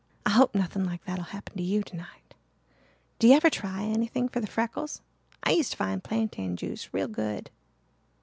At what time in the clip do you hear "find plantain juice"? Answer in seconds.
5.77-6.91